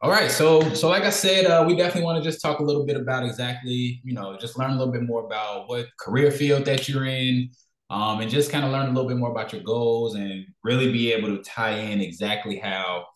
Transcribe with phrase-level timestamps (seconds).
[0.00, 2.62] All right, so so like I said, uh, we definitely want to just talk a
[2.62, 6.30] little bit about exactly, you know, just learn a little bit more about what career
[6.30, 7.50] field that you're in,
[7.90, 10.92] um, and just kind of learn a little bit more about your goals and really
[10.92, 13.06] be able to tie in exactly how,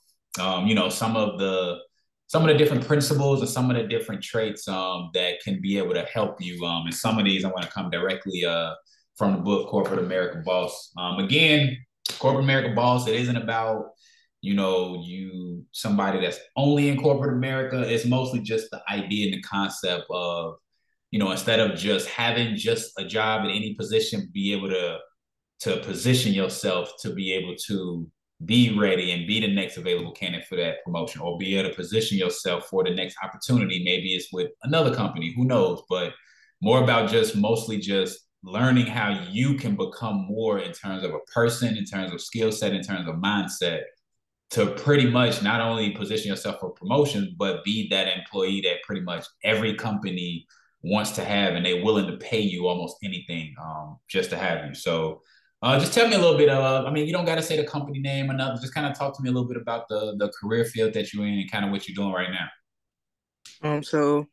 [0.40, 1.78] um, you know, some of the
[2.26, 5.78] some of the different principles and some of the different traits um, that can be
[5.78, 6.64] able to help you.
[6.64, 8.72] Um, and some of these I want to come directly uh,
[9.16, 10.90] from the book Corporate America Boss.
[10.98, 11.78] Um, again,
[12.18, 13.06] Corporate America Boss.
[13.06, 13.90] It isn't about
[14.42, 19.34] you know, you somebody that's only in corporate America, it's mostly just the idea and
[19.34, 20.56] the concept of,
[21.12, 24.98] you know, instead of just having just a job in any position, be able to
[25.60, 28.10] to position yourself to be able to
[28.44, 31.76] be ready and be the next available candidate for that promotion or be able to
[31.76, 33.84] position yourself for the next opportunity.
[33.84, 36.14] Maybe it's with another company, who knows, but
[36.60, 41.20] more about just mostly just learning how you can become more in terms of a
[41.32, 43.82] person, in terms of skill set, in terms of mindset
[44.52, 49.00] to pretty much not only position yourself for promotion, but be that employee that pretty
[49.00, 50.46] much every company
[50.82, 54.66] wants to have, and they're willing to pay you almost anything um, just to have
[54.66, 54.74] you.
[54.74, 55.22] So,
[55.62, 56.84] uh, just tell me a little bit of.
[56.84, 58.60] I mean, you don't got to say the company name or nothing.
[58.60, 61.12] Just kind of talk to me a little bit about the the career field that
[61.12, 63.70] you're in and kind of what you're doing right now.
[63.70, 63.82] Um.
[63.82, 64.26] So,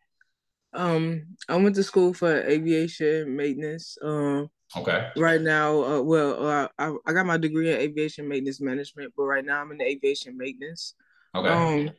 [0.73, 3.97] um, I went to school for aviation maintenance.
[4.01, 4.49] Um.
[4.77, 5.09] Okay.
[5.17, 9.23] Right now, uh, well, uh, I, I got my degree in aviation maintenance management, but
[9.23, 10.93] right now I'm in aviation maintenance.
[11.33, 11.49] Okay.
[11.49, 11.89] Um,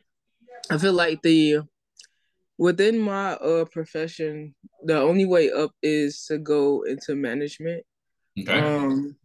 [0.69, 1.59] I feel like the
[2.57, 7.83] within my uh profession, the only way up is to go into management.
[8.39, 8.59] Okay.
[8.59, 9.15] Um,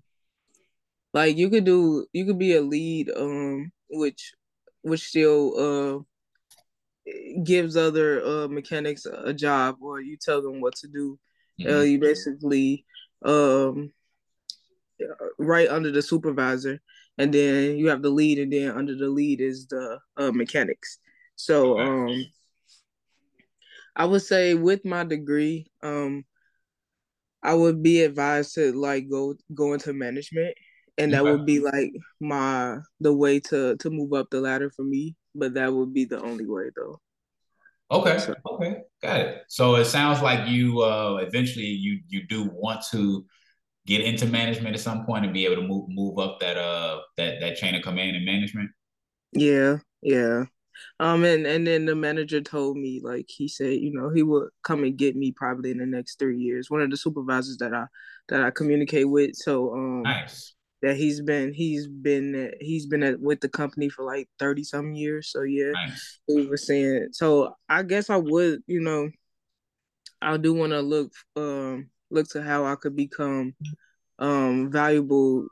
[1.12, 4.34] like you could do, you could be a lead, um, which
[4.82, 5.98] which still uh
[7.44, 11.18] gives other uh mechanics a job, or you tell them what to do.
[11.60, 11.74] Mm-hmm.
[11.74, 12.84] Uh, you basically
[13.26, 13.92] um,
[15.38, 16.80] right under the supervisor,
[17.18, 20.98] and then you have the lead, and then under the lead is the uh, mechanics.
[21.34, 22.24] So um,
[23.94, 26.24] I would say with my degree, um,
[27.42, 30.54] I would be advised to like go go into management,
[30.96, 31.30] and that okay.
[31.30, 35.16] would be like my the way to to move up the ladder for me.
[35.34, 37.00] But that would be the only way though.
[37.90, 38.18] Okay.
[38.18, 38.78] So, okay.
[39.02, 39.42] Got it.
[39.48, 43.24] So it sounds like you uh eventually you you do want to
[43.86, 47.00] get into management at some point and be able to move move up that uh
[47.16, 48.70] that that chain of command and management.
[49.32, 50.44] Yeah, yeah.
[51.00, 54.50] Um and and then the manager told me like he said, you know, he would
[54.64, 56.70] come and get me probably in the next 3 years.
[56.70, 57.86] One of the supervisors that I
[58.28, 59.36] that I communicate with.
[59.36, 64.04] So um Nice that he's been he's been he's been at, with the company for
[64.04, 65.72] like 30 some years so yeah.
[65.72, 66.20] Nice.
[66.26, 69.08] he was saying so i guess i would you know
[70.20, 73.54] i do want to look um look to how i could become
[74.18, 75.46] um valuable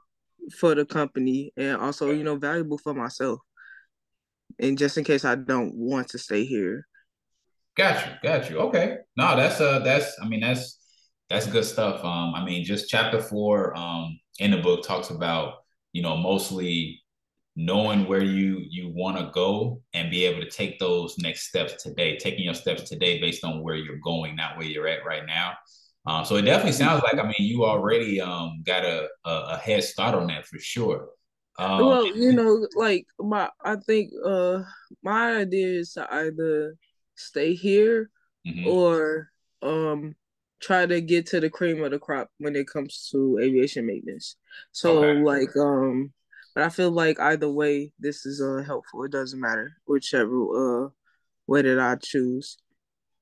[0.53, 3.41] for the company and also you know valuable for myself.
[4.59, 6.87] And just in case i don't want to stay here.
[7.77, 8.99] Got you got you okay.
[9.17, 10.79] No that's uh that's i mean that's
[11.35, 12.05] that's good stuff.
[12.05, 17.03] Um i mean just chapter four um in the book talks about you know mostly
[17.57, 21.83] knowing where you you want to go and be able to take those next steps
[21.83, 25.27] today taking your steps today based on where you're going not where you're at right
[25.27, 25.55] now.
[26.07, 29.57] Uh, so it definitely sounds like i mean you already um, got a, a, a
[29.57, 31.09] head start on that for sure.
[31.59, 34.63] Um, well you know like my i think uh
[35.03, 36.77] my idea is to either
[37.15, 38.11] stay here
[38.47, 38.67] mm-hmm.
[38.67, 39.31] or
[39.63, 40.15] um
[40.65, 44.37] try to get to the cream of the crop when it comes to aviation maintenance.
[44.73, 45.21] So okay.
[45.21, 46.13] like um
[46.55, 49.05] but I feel like either way this is uh helpful.
[49.05, 50.89] It doesn't matter whichever uh
[51.47, 52.57] way that I choose.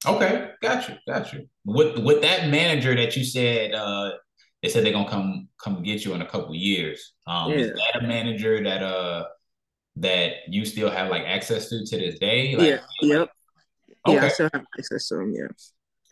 [0.07, 1.49] Okay, got you, got you.
[1.65, 4.13] With with that manager that you said uh
[4.63, 7.15] they said they're gonna come come get you in a couple years.
[7.27, 7.59] Um yeah.
[7.59, 9.25] is that a manager that uh
[9.97, 12.55] that you still have like access to to this day?
[12.57, 12.81] Like, yeah.
[13.01, 13.31] Yep.
[14.07, 14.15] Okay.
[14.17, 15.47] Yeah, I still have access to them, yeah.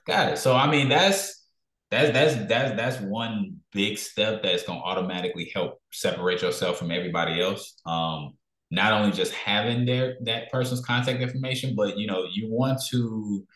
[0.06, 0.38] Got it.
[0.38, 1.47] So I mean, that's
[1.91, 7.41] that's that's that's that's one big step that's gonna automatically help separate yourself from everybody
[7.41, 7.81] else.
[7.87, 8.34] Um,
[8.71, 13.47] not only just having their that person's contact information, but you know, you want to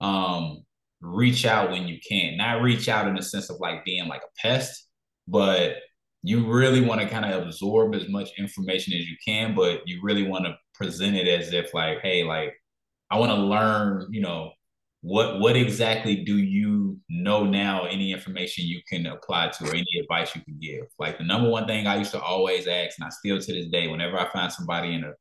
[0.00, 0.64] um
[1.00, 2.36] reach out when you can.
[2.36, 4.86] Not reach out in the sense of like being like a pest,
[5.28, 5.76] but
[6.22, 10.00] you really want to kind of absorb as much information as you can, but you
[10.02, 12.54] really want to present it as if like, hey, like
[13.10, 14.52] I want to learn, you know,
[15.02, 19.86] what what exactly do you know now any information you can apply to or any
[20.02, 20.84] advice you can give?
[20.98, 23.68] Like the number one thing i used to always ask and i still to this
[23.68, 25.12] day whenever i find somebody in a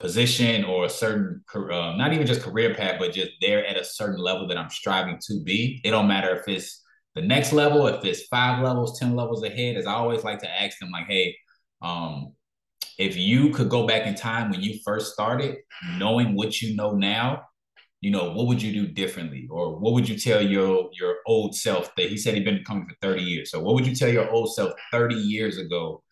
[0.00, 3.84] position or a certain uh, not even just career path but just they're at a
[3.84, 6.82] certain level that i'm striving to be it don't matter if it's
[7.14, 10.62] the next level if it's five levels ten levels ahead as i always like to
[10.62, 11.36] ask them like hey
[11.82, 12.32] um
[12.98, 15.56] if you could go back in time when you first started,
[15.98, 17.42] knowing what you know now,
[18.02, 19.46] you know, what would you do differently?
[19.48, 22.86] Or what would you tell your your old self that he said he'd been coming
[22.86, 23.50] for 30 years.
[23.52, 26.02] So what would you tell your old self 30 years ago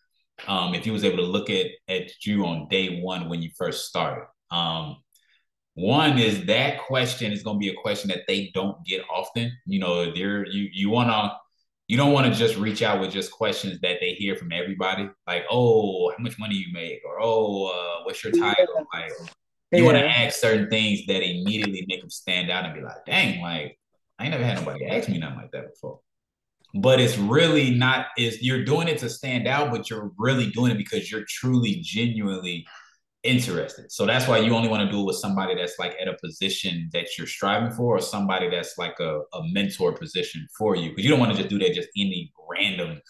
[0.47, 3.51] um, if he was able to look at at you on day one when you
[3.57, 4.25] first started?
[4.51, 4.97] Um,
[5.73, 9.51] one is that question is going to be a question that they don't get often.
[9.65, 11.35] You know, they're you you want to
[11.89, 15.09] you don't want to just reach out with just questions that they hear from everybody,
[15.27, 18.87] like, oh, how much money you make, or oh, uh, what's your title?
[18.93, 19.11] Like,
[19.71, 19.85] you yeah.
[19.85, 23.41] want to ask certain things that immediately make them stand out and be like, dang,
[23.41, 23.79] like,
[24.19, 25.99] I ain't never had nobody ask me nothing like that before.
[26.73, 30.71] But it's really not, is you're doing it to stand out, but you're really doing
[30.71, 32.65] it because you're truly, genuinely
[33.23, 33.91] interested.
[33.91, 36.17] So that's why you only want to do it with somebody that's like at a
[36.21, 40.89] position that you're striving for, or somebody that's like a, a mentor position for you.
[40.89, 43.01] Because you don't want to just do that just any random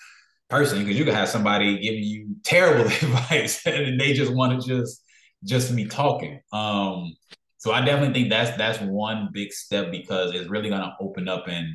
[0.49, 0.79] person.
[0.79, 5.00] Because you could have somebody giving you terrible advice and they just want to just
[5.45, 6.39] just me talking.
[6.51, 7.13] Um,
[7.57, 11.47] so I definitely think that's that's one big step because it's really gonna open up
[11.47, 11.67] and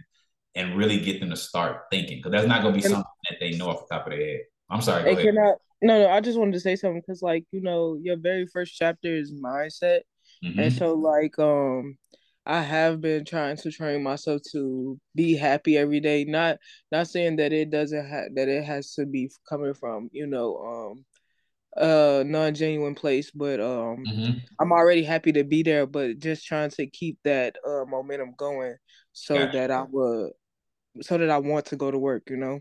[0.55, 2.19] and really get them to start thinking.
[2.19, 4.41] Because that's not gonna be something that they know off the top of their head.
[4.71, 5.15] I'm sorry.
[5.15, 5.35] Go ahead.
[5.35, 8.75] No, no, I just wanted to say something because, like, you know, your very first
[8.75, 10.01] chapter is mindset,
[10.43, 10.59] mm-hmm.
[10.59, 11.99] and so, like, um,
[12.47, 16.25] I have been trying to train myself to be happy every day.
[16.25, 16.59] Not,
[16.91, 20.57] not saying that it doesn't have that it has to be coming from, you know,
[20.57, 21.05] um,
[21.77, 24.39] a non genuine place, but um, mm-hmm.
[24.61, 25.87] I'm already happy to be there.
[25.87, 28.77] But just trying to keep that uh momentum going,
[29.13, 29.59] so gotcha.
[29.59, 30.33] that I would,
[31.03, 32.25] so that I want to go to work.
[32.31, 32.61] You know.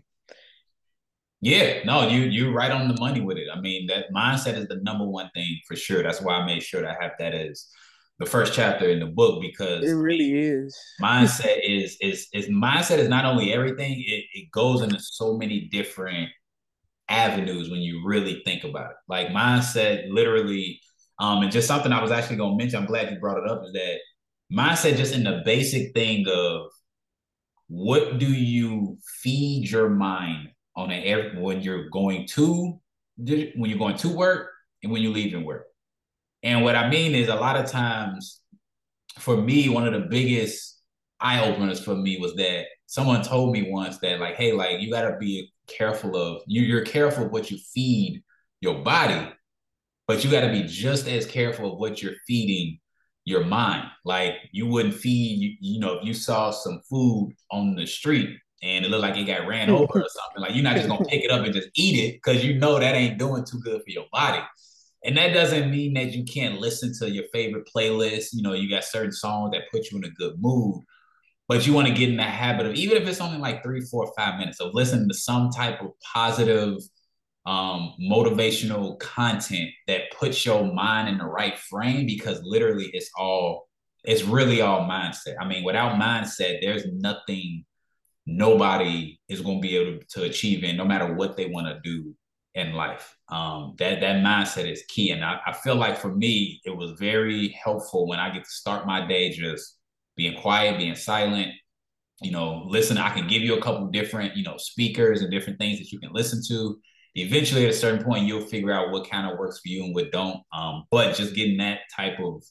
[1.40, 3.48] Yeah, no, you you're right on the money with it.
[3.54, 6.02] I mean, that mindset is the number one thing for sure.
[6.02, 7.68] That's why I made sure to have that as
[8.18, 10.76] the first chapter in the book because it really is.
[11.02, 15.68] mindset is is is mindset is not only everything, it, it goes into so many
[15.70, 16.30] different
[17.08, 18.96] avenues when you really think about it.
[19.08, 20.80] Like mindset literally,
[21.18, 23.62] um, and just something I was actually gonna mention, I'm glad you brought it up,
[23.64, 23.98] is that
[24.52, 26.70] mindset just in the basic thing of
[27.68, 32.78] what do you feed your mind on an when you're going to
[33.16, 34.50] when you're going to work
[34.82, 35.64] and when you're leaving work.
[36.42, 38.42] And what I mean is a lot of times
[39.18, 40.80] for me, one of the biggest
[41.18, 44.90] eye openers for me was that someone told me once that like, hey, like you
[44.90, 48.22] gotta be careful of you, you're careful of what you feed
[48.60, 49.32] your body,
[50.06, 52.78] but you gotta be just as careful of what you're feeding
[53.24, 53.88] your mind.
[54.04, 58.38] Like you wouldn't feed, you, you know, if you saw some food on the street
[58.62, 60.42] and it looked like it got ran over or something.
[60.42, 62.78] Like you're not just gonna pick it up and just eat it because you know
[62.78, 64.42] that ain't doing too good for your body.
[65.04, 68.28] And that doesn't mean that you can't listen to your favorite playlist.
[68.32, 70.82] You know, you got certain songs that put you in a good mood,
[71.48, 73.80] but you want to get in the habit of even if it's only like three,
[73.80, 76.78] four, five minutes of listening to some type of positive,
[77.46, 83.68] um, motivational content that puts your mind in the right frame because literally it's all
[84.02, 85.34] it's really all mindset.
[85.40, 87.64] I mean, without mindset, there's nothing
[88.24, 91.80] nobody is going to be able to achieve in no matter what they want to
[91.82, 92.14] do
[92.54, 93.16] in life.
[93.28, 96.92] Um, that that mindset is key, and I, I feel like for me, it was
[96.92, 99.76] very helpful when I get to start my day just
[100.16, 101.52] being quiet, being silent.
[102.22, 102.98] You know, listen.
[102.98, 105.98] I can give you a couple different, you know, speakers and different things that you
[105.98, 106.78] can listen to.
[107.14, 109.94] Eventually, at a certain point, you'll figure out what kind of works for you and
[109.94, 110.40] what don't.
[110.52, 112.42] Um, but just getting that type of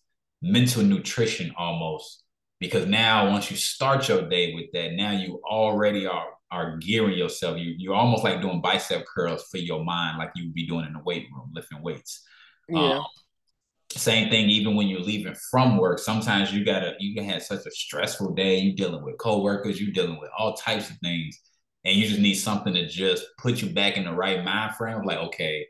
[0.42, 2.24] mental nutrition almost
[2.60, 7.18] because now once you start your day with that, now you already are are gearing
[7.18, 7.58] yourself.
[7.58, 10.86] You you're almost like doing bicep curls for your mind, like you would be doing
[10.86, 12.24] in the weight room, lifting weights.
[12.70, 12.98] Yeah.
[12.98, 13.06] Um,
[14.00, 16.00] same thing, even when you're leaving from work.
[16.00, 18.60] Sometimes you gotta you have such a stressful day.
[18.60, 21.40] You dealing with coworkers, you dealing with all types of things,
[21.84, 25.04] and you just need something to just put you back in the right mind frame.
[25.04, 25.66] Like, okay,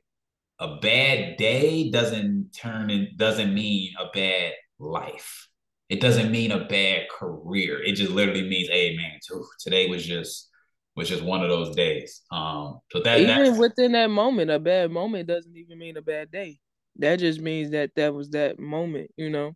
[0.60, 5.48] a bad day doesn't turn in doesn't mean a bad life
[5.90, 7.82] it doesn't mean a bad career.
[7.82, 9.20] It just literally means, hey man,
[9.60, 10.50] today was just
[10.96, 12.22] was just one of those days.
[12.32, 16.32] Um, so that even within that moment, a bad moment doesn't even mean a bad
[16.32, 16.58] day.
[16.98, 19.56] That just means that that was that moment, you know.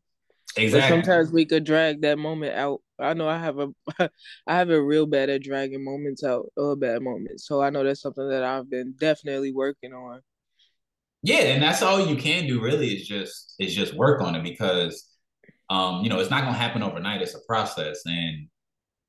[0.58, 0.80] Exactly.
[0.80, 2.82] But sometimes we could drag that moment out.
[3.00, 3.70] I know I have a,
[4.48, 7.48] I have a real bad at dragging moments out, or bad moments.
[7.48, 10.22] So I know that's something that I've been definitely working on.
[11.22, 14.44] Yeah, and that's all you can do really is just is just work on it
[14.44, 15.10] because
[15.70, 17.22] um, you know, it's not gonna happen overnight.
[17.22, 18.02] It's a process.
[18.06, 18.48] And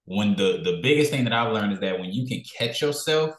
[0.05, 3.35] when the the biggest thing that I've learned is that when you can catch yourself,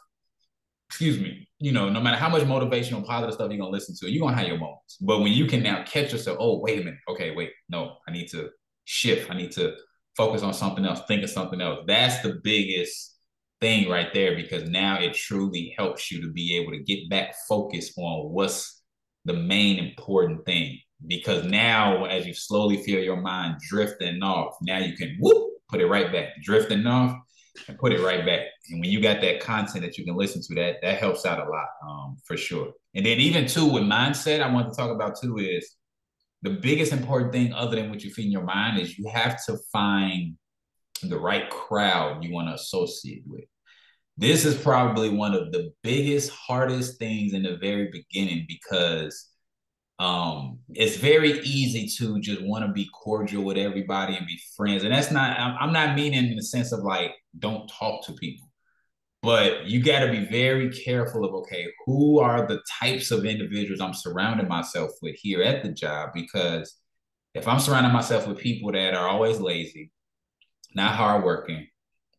[0.92, 4.12] excuse me, you know, no matter how much motivational positive stuff you're gonna listen to,
[4.12, 4.98] you're gonna have your moments.
[5.00, 8.12] But when you can now catch yourself, oh, wait a minute, okay, wait, no, I
[8.12, 8.50] need to
[8.84, 9.32] shift.
[9.32, 9.74] I need to
[10.18, 11.86] focus on something else, think of something else.
[11.88, 13.16] That's the biggest
[13.62, 17.36] thing right there because now it truly helps you to be able to get back
[17.48, 18.82] focused on what's
[19.24, 24.80] the main important thing because now as you slowly feel your mind drifting off, now
[24.80, 27.16] you can whoop put it right back, drifting off
[27.68, 28.42] and put it right back.
[28.70, 31.46] And when you got that content that you can listen to, that that helps out
[31.46, 32.72] a lot um, for sure.
[32.96, 35.76] And then even too with mindset, I want to talk about too is
[36.42, 39.44] the biggest important thing other than what you feed in your mind is you have
[39.46, 40.36] to find
[41.04, 43.44] the right crowd you want to associate with.
[44.18, 49.31] This is probably one of the biggest, hardest things in the very beginning because
[50.02, 54.84] um, it's very easy to just want to be cordial with everybody and be friends.
[54.84, 58.50] And that's not, I'm not meaning in the sense of like, don't talk to people,
[59.22, 63.80] but you got to be very careful of, okay, who are the types of individuals
[63.80, 66.10] I'm surrounding myself with here at the job?
[66.16, 66.80] Because
[67.36, 69.92] if I'm surrounding myself with people that are always lazy,
[70.74, 71.68] not hardworking,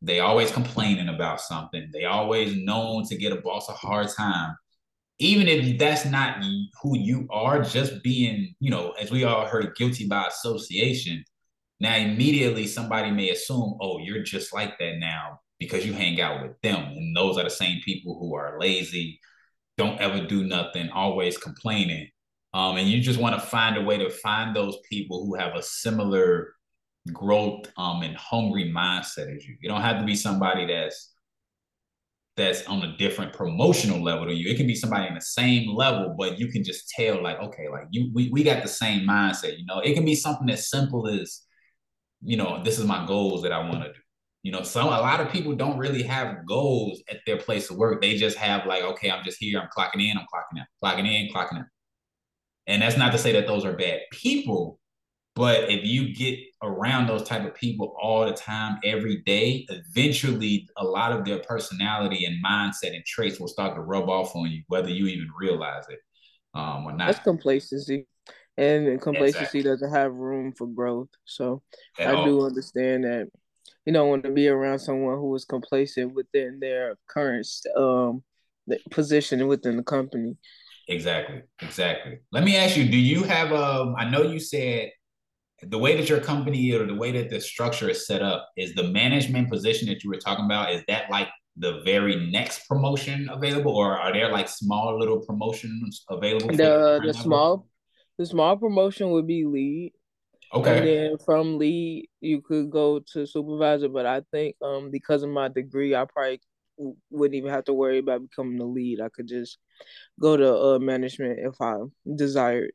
[0.01, 4.55] they always complaining about something, they always known to get a boss a hard time
[5.19, 6.43] even if that's not
[6.83, 11.25] who you are, just being, you know, as we all heard, guilty by association.
[11.81, 16.43] Now, immediately somebody may assume, oh, you're just like that now because you hang out
[16.43, 16.81] with them.
[16.81, 19.21] And those are the same people who are lazy,
[19.79, 22.09] don't ever do nothing, always complaining.
[22.55, 25.55] Um, and you just want to find a way to find those people who have
[25.55, 26.55] a similar
[27.13, 29.57] growth um, and hungry mindset as you.
[29.61, 31.12] You don't have to be somebody that's
[32.37, 34.51] that's on a different promotional level than you.
[34.51, 37.69] It can be somebody in the same level, but you can just tell, like, okay,
[37.71, 39.81] like you we, we got the same mindset, you know.
[39.81, 41.43] It can be something as simple as,
[42.23, 43.99] you know, this is my goals that I want to do.
[44.43, 47.77] You know, some a lot of people don't really have goals at their place of
[47.77, 48.01] work.
[48.01, 51.07] They just have like, okay, I'm just here, I'm clocking in, I'm clocking out, clocking
[51.07, 51.67] in, clocking out.
[52.67, 54.79] And that's not to say that those are bad people,
[55.35, 60.69] but if you get around those type of people all the time, every day, eventually
[60.77, 64.51] a lot of their personality and mindset and traits will start to rub off on
[64.51, 66.01] you, whether you even realize it
[66.55, 67.07] um, or not.
[67.07, 68.07] That's complacency.
[68.59, 69.63] And complacency exactly.
[69.63, 71.09] doesn't have room for growth.
[71.25, 71.63] So
[71.99, 72.27] At I all.
[72.27, 73.29] do understand that
[73.87, 78.23] you don't want to be around someone who is complacent within their current um,
[78.91, 80.37] position within the company.
[80.89, 81.43] Exactly.
[81.63, 82.19] Exactly.
[82.31, 84.91] Let me ask you, do you have um I know you said
[85.63, 88.75] the way that your company or the way that the structure is set up is
[88.75, 93.29] the management position that you were talking about is that like the very next promotion
[93.31, 97.67] available or are there like small little promotions available the the small
[98.19, 99.93] the small promotion would be lead.
[100.55, 100.79] Okay.
[100.79, 105.31] and then from lead you could go to supervisor but i think um because of
[105.31, 106.41] my degree i probably
[107.11, 109.01] wouldn't even have to worry about becoming the lead.
[109.01, 109.59] I could just
[110.21, 111.77] go to uh, management if i
[112.17, 112.73] desired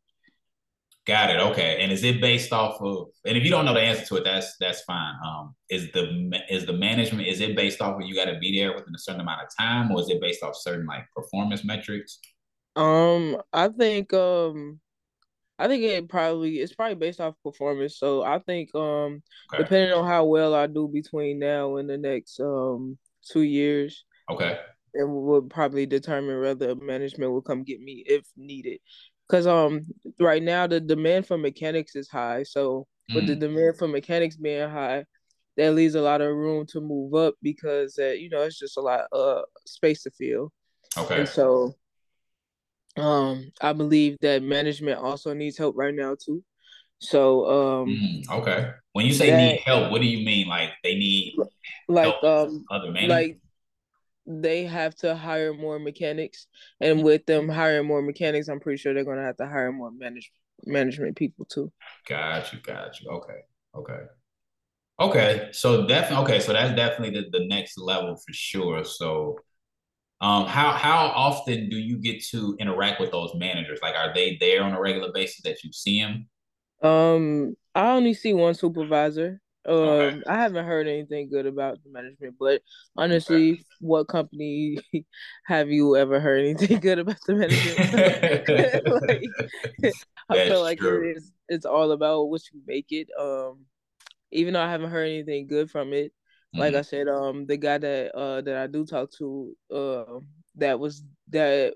[1.08, 1.40] Got it.
[1.40, 1.82] Okay.
[1.82, 3.08] And is it based off of?
[3.26, 5.14] And if you don't know the answer to it, that's that's fine.
[5.26, 8.60] Um, is the is the management is it based off of you got to be
[8.60, 11.64] there within a certain amount of time, or is it based off certain like performance
[11.64, 12.20] metrics?
[12.76, 14.82] Um, I think um,
[15.58, 17.98] I think it probably it's probably based off performance.
[17.98, 19.24] So I think um,
[19.54, 19.64] okay.
[19.64, 24.60] depending on how well I do between now and the next um two years, okay,
[24.94, 28.80] It will probably determine whether management will come get me if needed
[29.28, 29.86] because um
[30.20, 32.44] right now the demand for mechanics is high.
[32.44, 33.16] So mm.
[33.16, 33.40] with the mm.
[33.40, 35.06] demand for mechanics being high,
[35.58, 38.78] that leaves a lot of room to move up because uh, you know it's just
[38.78, 40.52] a lot of uh, space to fill.
[40.98, 41.20] Okay.
[41.20, 41.76] And so
[42.96, 46.44] um I believe that management also needs help right now too.
[47.00, 47.46] So
[47.82, 48.72] um mm, okay.
[48.94, 50.48] When you say that, need help, what do you mean?
[50.48, 51.36] Like they need
[51.88, 53.10] like um other management?
[53.10, 53.38] like
[54.28, 56.48] they have to hire more mechanics,
[56.82, 59.92] and with them hiring more mechanics, I'm pretty sure they're gonna have to hire more
[59.92, 60.32] manage
[60.66, 61.72] management people too.
[62.08, 63.10] Got you, got you.
[63.12, 63.40] Okay,
[63.76, 64.00] okay,
[65.00, 65.50] okay.
[65.52, 66.40] So definitely, okay.
[66.40, 68.84] So that's definitely the, the next level for sure.
[68.84, 69.38] So,
[70.22, 73.80] um, how how often do you get to interact with those managers?
[73.82, 76.28] Like, are they there on a regular basis that you see them?
[76.82, 79.42] Um, I only see one supervisor.
[79.68, 80.16] Okay.
[80.16, 82.62] Um, I haven't heard anything good about the management, but
[82.96, 83.64] honestly, okay.
[83.82, 84.78] what company
[85.46, 89.22] have you ever heard anything good about the management?
[89.82, 89.94] like,
[90.30, 91.10] I feel like true.
[91.10, 91.34] it is.
[91.50, 93.10] It's all about what you make it.
[93.20, 93.66] Um,
[94.32, 96.60] even though I haven't heard anything good from it, mm-hmm.
[96.60, 100.20] like I said, um, the guy that uh that I do talk to, uh,
[100.56, 101.74] that was that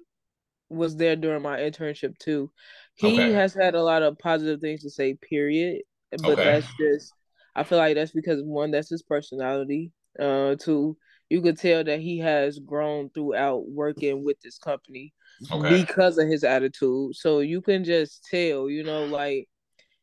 [0.69, 2.51] was there during my internship too.
[2.95, 3.33] He okay.
[3.33, 5.15] has had a lot of positive things to say.
[5.15, 5.81] Period.
[6.23, 7.13] But that's just
[7.55, 9.91] I feel like that's because one, that's his personality.
[10.19, 10.97] Uh, two,
[11.29, 15.13] you could tell that he has grown throughout working with this company
[15.51, 15.81] okay.
[15.81, 17.15] because of his attitude.
[17.15, 19.47] So you can just tell, you know, like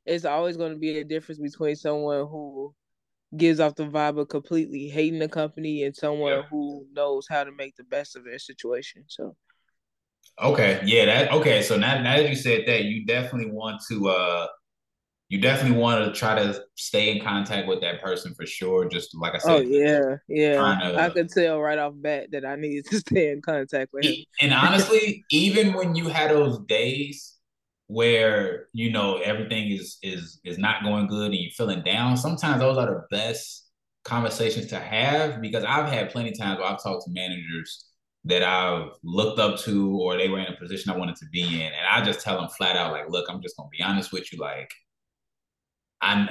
[0.06, 2.74] it's always going to be a difference between someone who
[3.36, 6.42] gives off the vibe of completely hating the company and someone yeah.
[6.50, 9.04] who knows how to make the best of their situation.
[9.08, 9.36] So
[10.40, 11.62] Okay, yeah, that okay.
[11.62, 14.46] So now, now that you said that, you definitely want to uh
[15.28, 18.88] you definitely want to try to stay in contact with that person for sure.
[18.88, 20.56] Just like I oh, said, Oh yeah, yeah.
[20.56, 23.92] trying I to could tell right off bat that I needed to stay in contact
[23.92, 24.24] with him.
[24.40, 27.34] and honestly, even when you had those days
[27.88, 32.60] where you know everything is is is not going good and you're feeling down, sometimes
[32.60, 33.66] those are the best
[34.04, 37.84] conversations to have because I've had plenty of times where I've talked to managers
[38.24, 41.42] that I've looked up to or they were in a position I wanted to be
[41.42, 41.72] in.
[41.72, 44.32] And I just tell them flat out, like, look, I'm just gonna be honest with
[44.32, 44.38] you.
[44.38, 44.70] Like,
[46.00, 46.28] I'm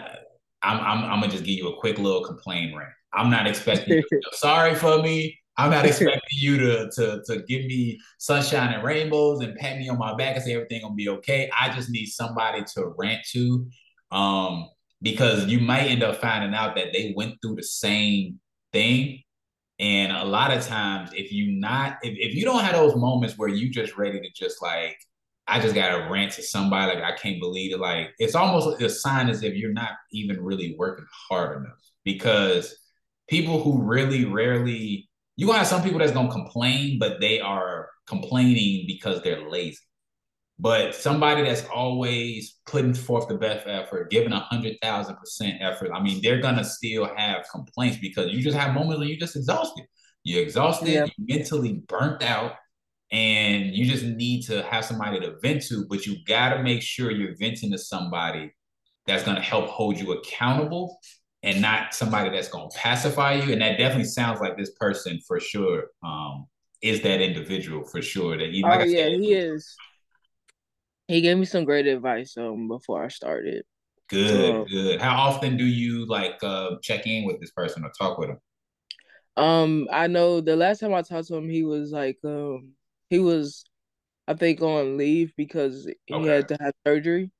[0.61, 2.91] I'm I'm, I'm gonna just give you a quick little complaint rant.
[3.13, 5.37] I'm not expecting you to sorry for me.
[5.57, 9.89] I'm not expecting you to, to to give me sunshine and rainbows and pat me
[9.89, 11.49] on my back and say everything gonna be okay.
[11.59, 13.67] I just need somebody to rant to.
[14.11, 14.69] Um,
[15.01, 18.39] because you might end up finding out that they went through the same
[18.73, 19.21] thing.
[19.79, 23.37] And a lot of times, if you not if, if you don't have those moments
[23.37, 24.97] where you just ready to just like
[25.47, 26.95] I just gotta rant to somebody.
[26.95, 27.79] Like I can't believe it.
[27.79, 31.79] Like it's almost a sign as if you're not even really working hard enough.
[32.03, 32.77] Because
[33.29, 37.89] people who really rarely you gonna have some people that's gonna complain, but they are
[38.07, 39.77] complaining because they're lazy.
[40.59, 45.91] But somebody that's always putting forth the best effort, giving a hundred thousand percent effort,
[45.93, 49.35] I mean, they're gonna still have complaints because you just have moments when you're just
[49.35, 49.85] exhausted.
[50.23, 51.05] You're exhausted, Yeah.
[51.17, 52.53] you're mentally burnt out,
[53.11, 56.81] and you just need to have somebody to vent to, but you got to make
[56.81, 58.53] sure you're venting to somebody
[59.05, 60.99] that's going to help hold you accountable
[61.43, 63.53] and not somebody that's going to pacify you.
[63.53, 66.47] And that definitely sounds like this person for sure um,
[66.81, 68.37] is that individual for sure.
[68.37, 69.79] That he, like Oh yeah, said, he is.
[71.09, 73.65] He gave me some great advice um before I started.
[74.09, 75.01] good, Um, good.
[75.01, 78.39] How often do you like uh, check in with this person or talk with them?
[79.35, 82.73] um, I know the last time I talked to him, he was like, um,
[83.09, 83.65] he was,
[84.27, 87.31] I think, on leave because he Okay, had to have surgery.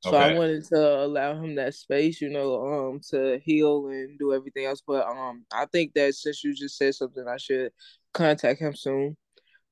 [0.00, 4.34] So I wanted to allow him that space, you know, um, to heal and do
[4.34, 4.82] everything else.
[4.86, 7.72] But um, I think that since you just said something, I should
[8.14, 9.16] contact him soon.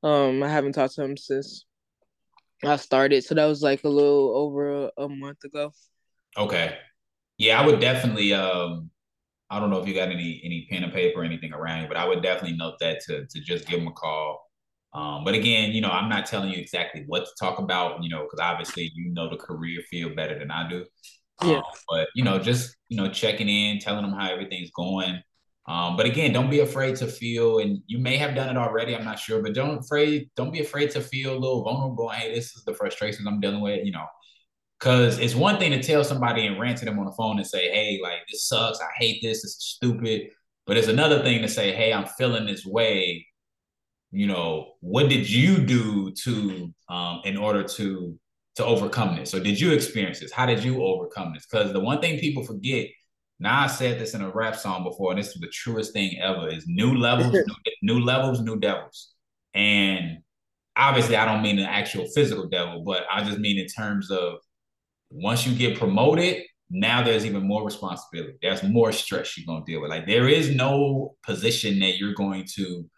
[0.03, 1.67] Um, I haven't talked to him since
[2.65, 5.73] I started, so that was like a little over a, a month ago.
[6.37, 6.79] okay.
[7.39, 8.35] Yeah, I would definitely.
[8.35, 8.91] Um,
[9.51, 11.89] I don't know if you got any any pen and paper or anything around you,
[11.89, 14.51] but I would definitely note that to to just give him a call.
[14.95, 18.11] Um, but again, you know, I'm not telling you exactly what to talk about, you
[18.11, 20.87] know, because obviously you know the career field better than I do.
[21.41, 21.63] Um, Yeah.
[21.89, 25.21] but you know, just you know, checking in, telling them how everything's going.
[25.67, 28.95] Um, but again, don't be afraid to feel, and you may have done it already.
[28.95, 32.09] I'm not sure, but don't afraid, don't be afraid to feel a little vulnerable.
[32.11, 33.85] Hey, this is the frustrations I'm dealing with.
[33.85, 34.07] You know,
[34.81, 37.47] Cause it's one thing to tell somebody and rant to them on the phone and
[37.47, 38.81] say, hey, like this sucks.
[38.81, 39.43] I hate this.
[39.43, 40.29] This is stupid.
[40.67, 43.27] But it's another thing to say, hey, I'm feeling this way.
[44.15, 48.19] You know, what did you do to um in order to
[48.57, 49.35] to overcome this?
[49.35, 50.33] Or did you experience this?
[50.33, 51.47] How did you overcome this?
[51.51, 52.87] Because the one thing people forget,
[53.41, 56.19] now I said this in a rap song before, and this is the truest thing
[56.21, 57.33] ever, is new levels,
[57.83, 59.13] new, new levels, new devils.
[59.55, 60.19] And
[60.77, 64.35] obviously I don't mean the actual physical devil, but I just mean in terms of
[65.11, 68.35] once you get promoted, now there's even more responsibility.
[68.41, 69.91] There's more stress you're gonna deal with.
[69.91, 72.89] Like there is no position that you're going to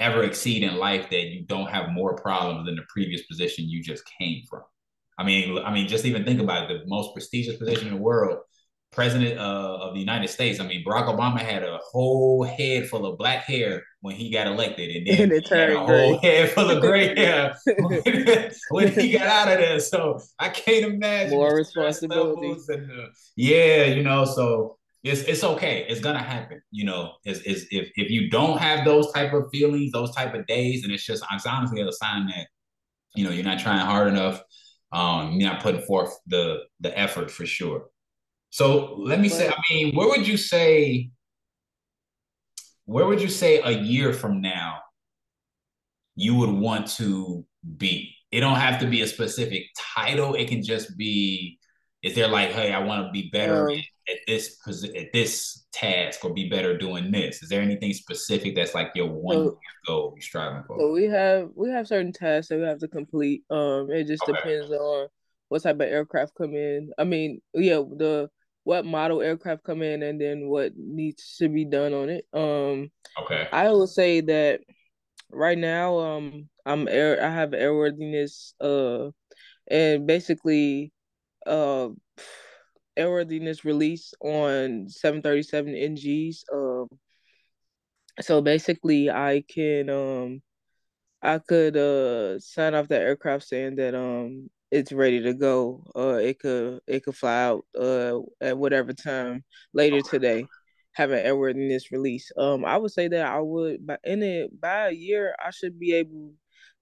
[0.00, 3.82] ever exceed in life that you don't have more problems than the previous position you
[3.82, 4.62] just came from.
[5.18, 6.80] I mean, I mean, just even think about it.
[6.82, 8.38] The most prestigious position in the world,
[8.90, 10.58] president uh, of the United States.
[10.58, 14.46] I mean, Barack Obama had a whole head full of black hair when he got
[14.46, 17.54] elected, and then and it he had a turned whole head full of gray hair
[18.70, 19.78] when he got out of there.
[19.78, 22.50] So I can't imagine More stress responsibility.
[22.68, 24.24] and the yeah, you know.
[24.24, 25.86] So it's it's okay.
[25.88, 26.60] It's gonna happen.
[26.70, 30.34] You know, is is if if you don't have those type of feelings, those type
[30.34, 32.46] of days, and it's just it's honestly a sign that
[33.14, 34.42] you know you're not trying hard enough.
[34.92, 37.86] Um, you're not putting forth the the effort for sure.
[38.50, 41.10] So let me say, I mean, where would you say?
[42.84, 44.80] Where would you say a year from now
[46.16, 47.46] you would want to
[47.78, 48.16] be?
[48.32, 49.62] It don't have to be a specific
[49.94, 50.34] title.
[50.34, 51.59] It can just be,
[52.02, 53.76] is there like, hey, I want to be better um,
[54.08, 54.56] at this
[54.96, 57.42] at this task or be better doing this?
[57.42, 60.78] Is there anything specific that's like your one so goal you're striving for?
[60.80, 63.42] so we have we have certain tasks that we have to complete.
[63.50, 64.38] Um, it just Okay.
[64.38, 65.08] depends on
[65.48, 66.90] what type of aircraft come in.
[66.98, 68.30] I mean, yeah, the
[68.64, 72.24] what model aircraft come in, and then what needs to be done on it.
[72.32, 73.48] Um, Okay.
[73.52, 74.60] I would say that
[75.30, 77.22] right now, um, I'm air.
[77.22, 78.52] I have airworthiness.
[78.60, 79.10] Uh,
[79.70, 80.92] and basically,
[81.46, 81.88] uh,
[82.98, 86.44] airworthiness release on 737 NGs.
[86.52, 86.88] Um,
[88.20, 90.42] so basically, I can um
[91.22, 95.84] I could uh sign off the aircraft saying that um it's ready to go.
[95.96, 100.46] Uh it could it could fly out uh at whatever time later today,
[100.92, 102.30] have an airworthiness release.
[102.36, 105.78] Um I would say that I would by in it by a year I should
[105.78, 106.34] be able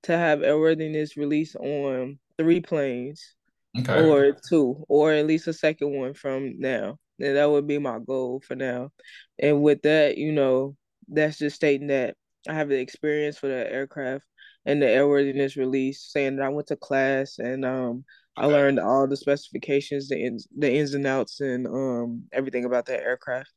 [0.04, 3.34] to have airworthiness release on three planes.
[3.78, 4.08] Okay.
[4.08, 6.98] Or two, or at least a second one from now.
[7.20, 8.90] And that would be my goal for now.
[9.38, 10.76] And with that, you know,
[11.08, 12.16] that's just stating that
[12.48, 14.24] I have the experience for the aircraft
[14.64, 18.04] and the airworthiness release, saying that I went to class and um
[18.38, 18.46] okay.
[18.46, 22.86] I learned all the specifications, the ins the ins and outs, and um everything about
[22.86, 23.50] that aircraft.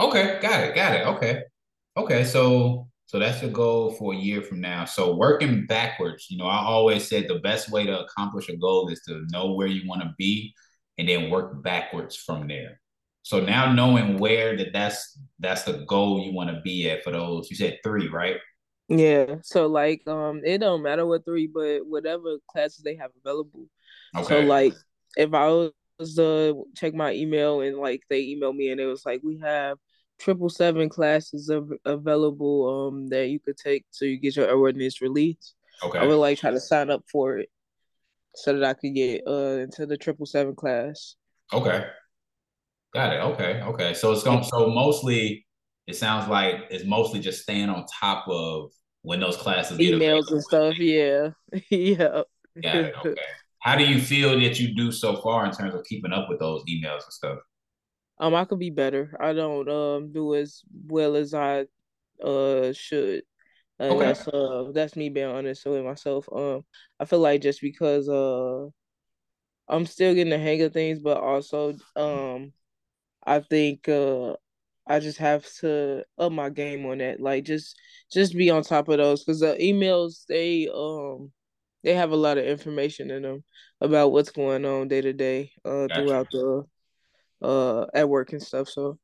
[0.00, 1.06] Okay, got it, got it.
[1.06, 1.42] Okay,
[1.96, 2.24] okay.
[2.24, 4.84] So so that's your goal for a year from now.
[4.84, 8.88] So working backwards, you know, I always said the best way to accomplish a goal
[8.88, 10.52] is to know where you want to be
[10.98, 12.80] and then work backwards from there.
[13.22, 17.12] So now knowing where that that's that's the goal you want to be at for
[17.12, 17.48] those.
[17.48, 18.38] You said three, right?
[18.88, 19.36] Yeah.
[19.44, 23.66] So like um it don't matter what three, but whatever classes they have available.
[24.16, 24.26] Okay.
[24.26, 24.74] So like
[25.16, 25.46] if I
[26.00, 29.38] was to check my email and like they emailed me and it was like we
[29.38, 29.78] have
[30.18, 35.00] triple seven classes of, available um that you could take so you get your airworthiness
[35.00, 35.54] release.
[35.82, 35.98] Okay.
[35.98, 37.50] I would like try to sign up for it
[38.34, 41.16] so that I could get uh into the triple seven class.
[41.52, 41.86] Okay.
[42.92, 43.20] Got it.
[43.20, 43.60] Okay.
[43.62, 43.94] Okay.
[43.94, 45.46] So it's going so mostly
[45.86, 48.70] it sounds like it's mostly just staying on top of
[49.02, 50.78] when those classes emails and stuff.
[50.78, 51.30] Yeah.
[51.70, 52.22] yeah.
[52.62, 52.94] Got it.
[53.04, 53.20] Okay.
[53.60, 56.38] How do you feel that you do so far in terms of keeping up with
[56.38, 57.38] those emails and stuff?
[58.18, 59.16] Um, I could be better.
[59.20, 61.66] I don't um do as well as I
[62.22, 63.22] uh should.
[63.78, 64.06] And okay.
[64.06, 66.28] that's uh that's me being honest with myself.
[66.32, 66.64] Um
[67.00, 68.66] I feel like just because uh
[69.68, 72.52] I'm still getting the hang of things, but also um
[73.24, 74.34] I think uh
[74.86, 77.20] I just have to up my game on that.
[77.20, 77.78] Like just
[78.12, 81.32] just be on top of those because the emails they um
[81.84, 83.44] they have a lot of information in them
[83.80, 85.94] about what's going on day to day uh gotcha.
[85.94, 86.64] throughout the
[87.42, 88.68] uh at work and stuff.
[88.68, 88.98] So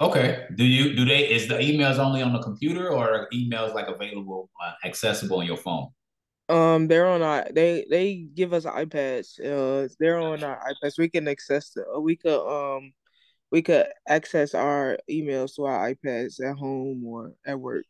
[0.00, 3.88] okay, do you do they is the emails only on the computer or emails like
[3.88, 5.88] available uh, accessible on your phone?
[6.48, 9.40] Um, they're on our they they give us iPads.
[9.40, 10.98] Uh, they're on our iPads.
[10.98, 12.92] We can access the we could um
[13.50, 17.86] we could access our emails to our iPads at home or at work.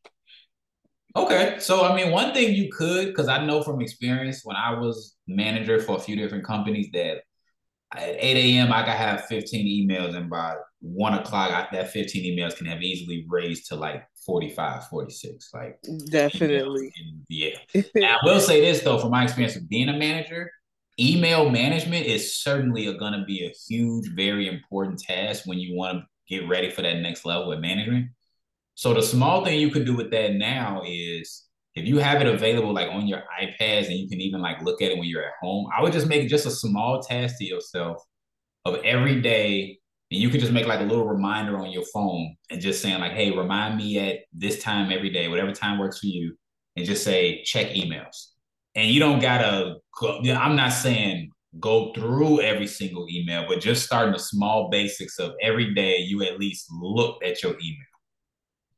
[1.14, 4.78] Okay, so I mean, one thing you could, because I know from experience when I
[4.78, 7.22] was manager for a few different companies that
[7.92, 8.72] at 8 a.m.
[8.72, 12.82] I could have 15 emails, and by one o'clock, I, that 15 emails can have
[12.82, 15.50] easily raised to like 45, 46.
[15.54, 15.78] Like,
[16.10, 16.92] definitely.
[17.28, 17.56] yeah.
[17.76, 20.50] I will say this, though, from my experience of being a manager,
[20.98, 25.98] email management is certainly going to be a huge, very important task when you want
[25.98, 28.08] to get ready for that next level of management.
[28.74, 31.45] So, the small thing you could do with that now is
[31.76, 34.80] if you have it available like on your iPads and you can even like look
[34.80, 37.44] at it when you're at home, I would just make just a small task to
[37.44, 38.02] yourself
[38.64, 39.78] of every day.
[40.10, 43.00] And you could just make like a little reminder on your phone and just saying,
[43.00, 46.34] like, hey, remind me at this time every day, whatever time works for you,
[46.76, 48.28] and just say check emails.
[48.74, 53.84] And you don't gotta go, I'm not saying go through every single email, but just
[53.84, 57.86] starting the small basics of every day you at least look at your email.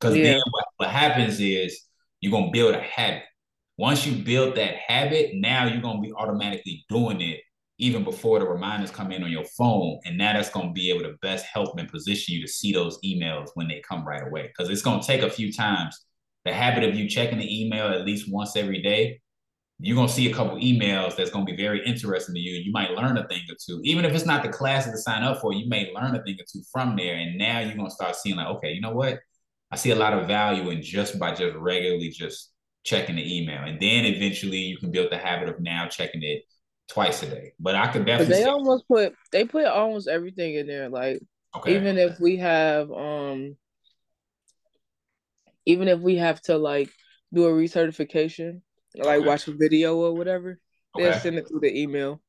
[0.01, 0.25] Because yeah.
[0.25, 1.88] then what, what happens is
[2.21, 3.23] you're gonna build a habit.
[3.77, 7.41] Once you build that habit, now you're gonna be automatically doing it
[7.79, 10.01] even before the reminders come in on your phone.
[10.05, 12.99] And now that's gonna be able to best help and position you to see those
[13.05, 14.49] emails when they come right away.
[14.49, 15.97] Because it's gonna take a few times.
[16.45, 19.21] The habit of you checking the email at least once every day,
[19.81, 22.61] you're gonna see a couple emails that's gonna be very interesting to you.
[22.61, 23.81] You might learn a thing or two.
[23.85, 26.35] Even if it's not the classes to sign up for, you may learn a thing
[26.35, 27.15] or two from there.
[27.15, 29.21] And now you're gonna start seeing like, okay, you know what?
[29.71, 32.53] I see a lot of value in just by just regularly just
[32.85, 33.63] checking the email.
[33.63, 36.43] And then eventually you can build the habit of now checking it
[36.89, 37.53] twice a day.
[37.61, 40.89] But I could definitely they almost put they put almost everything in there.
[40.89, 41.21] Like
[41.57, 41.77] okay.
[41.77, 43.57] even if we have um
[45.67, 46.91] even if we have to like
[47.33, 48.63] do a recertification,
[48.97, 49.27] like okay.
[49.27, 50.59] watch a video or whatever,
[50.97, 51.05] okay.
[51.05, 52.23] they'll send it through the email.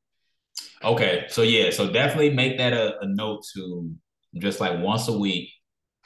[0.84, 1.26] Okay.
[1.30, 3.92] So yeah, so definitely make that a, a note to
[4.36, 5.50] just like once a week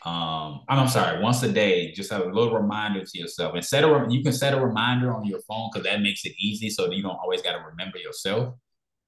[0.05, 3.85] um, I'm, sorry, once a day, just have a little reminder to yourself and set
[3.85, 6.91] a, you can set a reminder on your phone because that makes it easy so
[6.91, 8.55] you don't always got to remember yourself.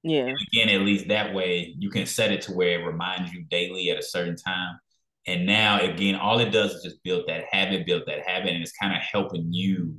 [0.02, 0.26] Yeah.
[0.26, 3.44] And again, at least that way you can set it to where it reminds you
[3.50, 4.78] daily at a certain time.
[5.26, 8.62] And now again, all it does is just build that habit, build that habit, and
[8.62, 9.96] it's kind of helping you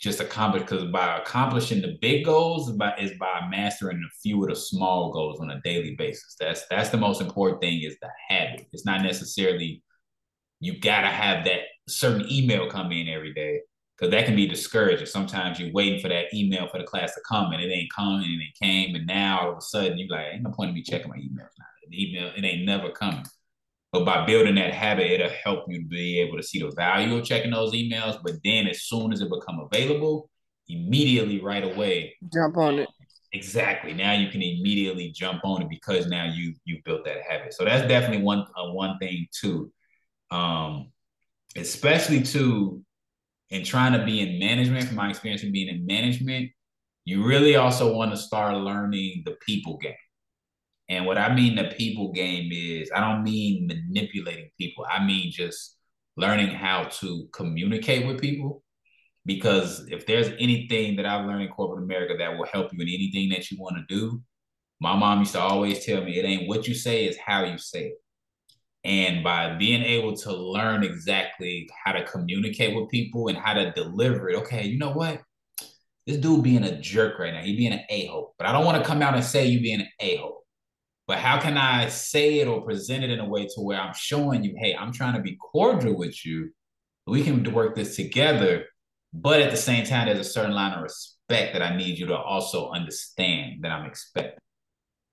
[0.00, 4.42] just accomplish because by accomplishing the big goals is by, is by mastering a few
[4.42, 6.36] of the small goals on a daily basis.
[6.40, 8.66] That's that's the most important thing is the habit.
[8.72, 9.82] It's not necessarily
[10.60, 13.60] you gotta have that certain email come in every day
[13.96, 15.06] because that can be discouraging.
[15.06, 18.24] Sometimes you're waiting for that email for the class to come and it ain't coming
[18.24, 20.74] and it came and now all of a sudden you're like, ain't no point in
[20.74, 21.66] me checking my emails now.
[21.88, 23.24] The email it ain't never coming.
[23.92, 27.24] But by building that habit, it'll help you be able to see the value of
[27.24, 28.20] checking those emails.
[28.22, 30.30] But then as soon as it become available,
[30.68, 32.88] immediately right away jump on it.
[33.32, 33.92] Exactly.
[33.92, 37.54] Now you can immediately jump on it because now you you built that habit.
[37.54, 39.72] So that's definitely one uh, one thing too.
[40.30, 40.92] Um,
[41.56, 42.82] especially too
[43.50, 46.50] in trying to be in management, from my experience in being in management,
[47.04, 49.94] you really also want to start learning the people game.
[50.88, 54.86] And what I mean the people game is I don't mean manipulating people.
[54.88, 55.76] I mean just
[56.16, 58.62] learning how to communicate with people.
[59.26, 62.88] Because if there's anything that I've learned in corporate America that will help you in
[62.88, 64.20] anything that you want to do,
[64.80, 67.58] my mom used to always tell me it ain't what you say, it's how you
[67.58, 67.94] say it.
[68.82, 73.72] And by being able to learn exactly how to communicate with people and how to
[73.72, 75.20] deliver it, okay, you know what?
[76.06, 77.42] This dude being a jerk right now.
[77.42, 78.34] He being an a-hole.
[78.38, 80.44] But I don't want to come out and say you being an a-hole.
[81.06, 83.94] But how can I say it or present it in a way to where I'm
[83.94, 86.50] showing you, hey, I'm trying to be cordial with you.
[87.06, 88.66] We can work this together.
[89.12, 92.06] But at the same time, there's a certain line of respect that I need you
[92.06, 94.38] to also understand that I'm expecting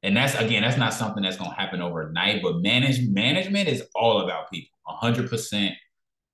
[0.03, 3.83] and that's again that's not something that's going to happen overnight but manage management is
[3.95, 5.71] all about people 100%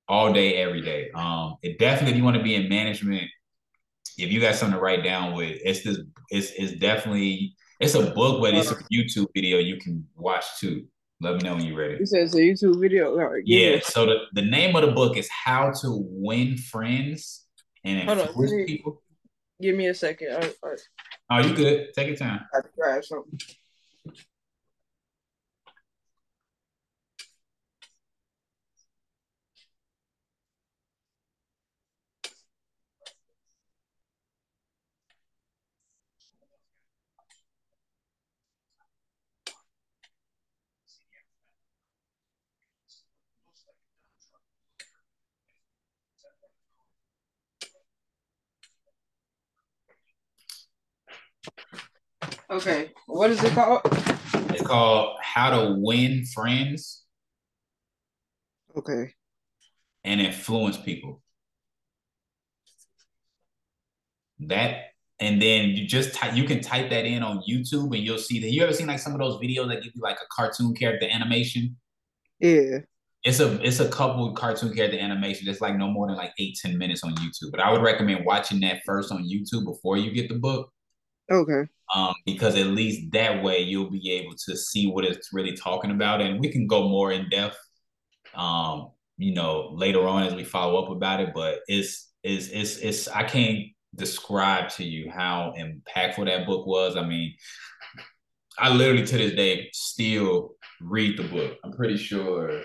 [0.07, 1.09] all day every day.
[1.15, 3.23] Um it definitely if you want to be in management
[4.17, 5.99] if you got something to write down with it's this
[6.29, 10.85] it's, it's definitely it's a book but it's a youtube video you can watch too.
[11.21, 11.95] Let me know when you're ready.
[11.99, 15.17] You said it's a youtube video right, yeah so the, the name of the book
[15.17, 17.45] is how to win friends
[17.83, 19.01] and influence people.
[19.61, 20.81] give me a second all right, all right.
[21.29, 21.93] Oh, you good.
[21.93, 22.45] Take your time.
[22.53, 23.39] I something.
[52.53, 52.91] Okay.
[53.07, 53.81] What is it called?
[54.51, 57.03] It's called How to Win Friends.
[58.77, 59.11] Okay.
[60.03, 61.23] And influence people.
[64.41, 68.19] That and then you just type you can type that in on YouTube and you'll
[68.19, 70.27] see that you ever seen like some of those videos that give you like a
[70.31, 71.75] cartoon character animation?
[72.39, 72.79] Yeah.
[73.23, 75.47] It's a it's a couple cartoon character animation.
[75.47, 77.49] It's like no more than like eight, 10 minutes on YouTube.
[77.49, 80.69] But I would recommend watching that first on YouTube before you get the book.
[81.31, 85.55] Okay um, because at least that way you'll be able to see what it's really
[85.55, 87.57] talking about, and we can go more in depth,
[88.35, 91.29] um, you know, later on as we follow up about it.
[91.33, 93.59] But it's it's it's it's I can't
[93.95, 96.97] describe to you how impactful that book was.
[96.97, 97.33] I mean,
[98.57, 101.57] I literally to this day still read the book.
[101.63, 102.63] I'm pretty sure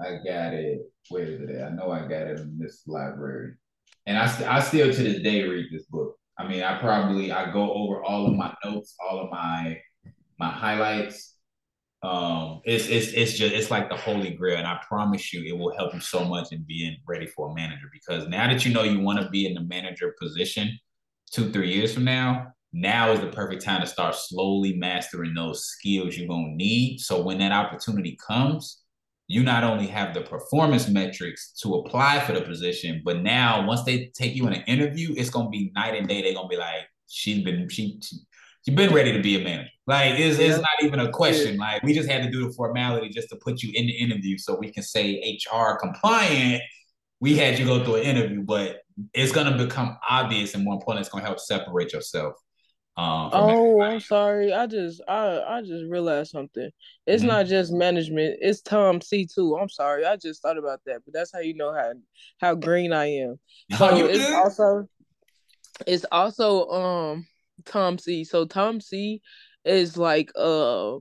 [0.00, 0.80] I got it.
[1.08, 1.72] Where is it at?
[1.72, 3.54] I know I got it in this library,
[4.04, 6.18] and I I still to this day read this book.
[6.38, 9.80] I mean, I probably I go over all of my notes, all of my
[10.38, 11.34] my highlights.
[12.02, 15.58] Um, it's it's it's just it's like the holy grail, and I promise you, it
[15.58, 17.90] will help you so much in being ready for a manager.
[17.92, 20.78] Because now that you know you want to be in the manager position,
[21.32, 25.64] two three years from now, now is the perfect time to start slowly mastering those
[25.64, 27.00] skills you're gonna need.
[27.00, 28.82] So when that opportunity comes,
[29.28, 33.84] you not only have the performance metrics to apply for the position, but now once
[33.84, 36.22] they take you in an interview, it's gonna be night and day.
[36.22, 38.16] They're gonna be like, she's been she, she
[38.64, 39.68] she's been ready to be a manager.
[39.86, 41.58] Like it's, it's not even a question.
[41.58, 44.38] Like we just had to do the formality just to put you in the interview
[44.38, 46.62] so we can say HR compliant.
[47.20, 48.78] We had you go through an interview, but
[49.12, 52.34] it's gonna become obvious and more important, it's gonna help separate yourself
[52.98, 54.52] um, oh, I'm sorry.
[54.52, 56.68] I just I I just realized something.
[57.06, 57.28] It's mm-hmm.
[57.28, 58.38] not just management.
[58.40, 59.56] It's Tom C too.
[59.56, 60.04] I'm sorry.
[60.04, 61.92] I just thought about that, but that's how you know how
[62.40, 63.38] how green I am.
[63.78, 64.88] So it's also
[65.86, 67.26] it's also um
[67.66, 68.24] Tom C.
[68.24, 69.22] So Tom C
[69.64, 70.98] is like uh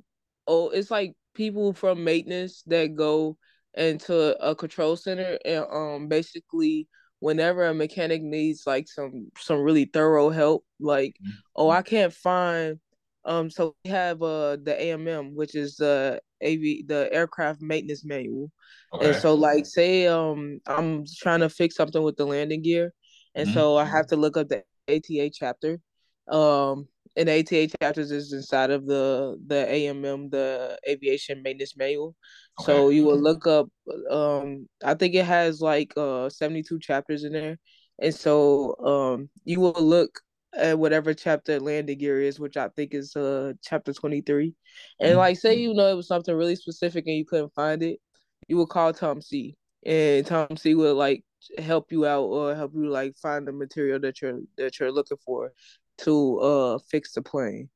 [0.48, 3.38] oh it's like people from maintenance that go
[3.74, 6.88] into a control center and um basically
[7.19, 11.32] whenever a mechanic needs like some some really thorough help like mm-hmm.
[11.56, 12.80] oh i can't find
[13.25, 18.51] um so we have uh the amm which is the av the aircraft maintenance manual
[18.93, 19.08] okay.
[19.08, 22.93] and so like say um i'm trying to fix something with the landing gear
[23.36, 23.58] and mm-hmm.
[23.58, 25.80] so i have to look up the ata chapter
[26.27, 32.15] um and ATA chapters is inside of the the AMM, the Aviation Maintenance Manual.
[32.62, 32.71] Okay.
[32.71, 33.67] So you will look up.
[34.10, 37.58] Um, I think it has like uh seventy two chapters in there,
[37.99, 40.21] and so um you will look
[40.56, 44.53] at whatever chapter landing gear is, which I think is uh chapter twenty three,
[44.99, 45.17] and mm-hmm.
[45.17, 47.99] like say you know it was something really specific and you couldn't find it,
[48.47, 51.23] you would call Tom C, and Tom C would like
[51.58, 55.17] help you out or help you like find the material that you're that you're looking
[55.25, 55.51] for
[56.00, 57.70] to uh fix the plane.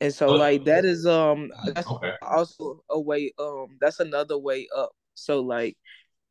[0.00, 2.12] And so like that is um that's okay.
[2.22, 4.90] also a way um that's another way up.
[5.14, 5.76] So like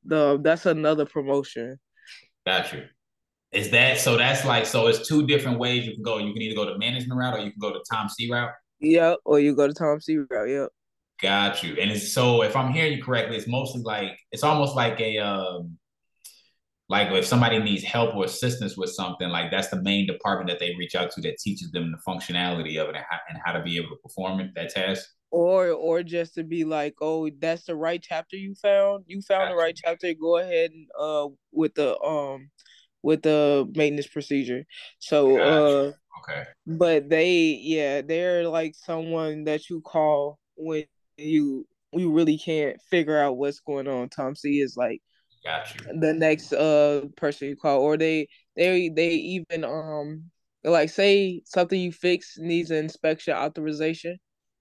[0.04, 1.80] the that's another promotion.
[2.46, 2.84] Got you.
[3.52, 4.18] Is that so?
[4.18, 4.88] That's like so.
[4.88, 6.18] It's two different ways you can go.
[6.18, 8.52] You can either go to management route or you can go to Tom C route.
[8.80, 10.50] Yeah, or you go to Tom C route.
[10.50, 10.70] Yep.
[11.22, 11.76] Got you.
[11.80, 15.20] And it's so if I'm hearing you correctly, it's mostly like it's almost like a
[15.20, 15.78] um
[16.94, 20.60] like if somebody needs help or assistance with something, like that's the main department that
[20.60, 23.52] they reach out to that teaches them the functionality of it and how, and how
[23.52, 25.10] to be able to perform it, that task.
[25.32, 29.06] Or or just to be like, oh, that's the right chapter you found.
[29.08, 29.54] You found gotcha.
[29.54, 30.14] the right chapter.
[30.14, 32.52] Go ahead and uh with the um
[33.02, 34.64] with the maintenance procedure.
[35.00, 35.50] So gotcha.
[35.50, 36.44] uh okay.
[36.68, 40.84] But they yeah, they're like someone that you call when
[41.18, 44.10] you you really can't figure out what's going on.
[44.10, 45.02] Tom C is like
[45.44, 46.00] Got you.
[46.00, 50.24] The next uh person you call, or they they they even um
[50.64, 54.18] like say something you fix needs an inspection authorization.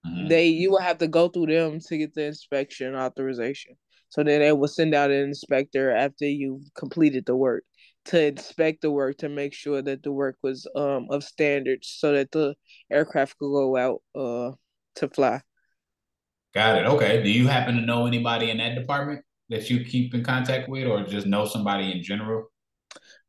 [0.06, 0.28] Mm-hmm.
[0.28, 3.76] They you will have to go through them to get the inspection authorization.
[4.08, 7.64] So then they will send out an inspector after you've completed the work
[8.06, 12.12] to inspect the work to make sure that the work was um of standards so
[12.12, 12.54] that the
[12.90, 14.50] aircraft could go out uh
[14.96, 15.40] to fly.
[16.54, 16.86] Got it.
[16.86, 17.22] Okay.
[17.22, 19.24] Do you happen to know anybody in that department?
[19.52, 22.46] That you keep in contact with, or just know somebody in general?